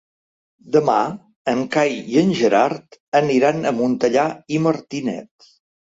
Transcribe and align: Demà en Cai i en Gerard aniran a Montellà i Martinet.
Demà 0.75 0.95
en 1.51 1.61
Cai 1.75 1.93
i 2.15 2.19
en 2.23 2.33
Gerard 2.39 2.99
aniran 3.23 3.61
a 3.61 3.75
Montellà 3.83 4.27
i 4.57 4.63
Martinet. 4.69 5.51